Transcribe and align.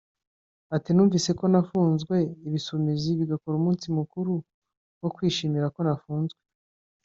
ati 0.75 0.89
“Numvise 0.93 1.29
ko 1.39 1.45
nafunzwe 1.51 2.15
Ibisumizi 2.47 3.09
bigakora 3.19 3.55
umunsi 3.57 3.85
mukuru 3.97 4.33
wo 5.01 5.09
kwishimira 5.15 5.67
ko 5.75 5.79
nafunzwe 5.87 6.39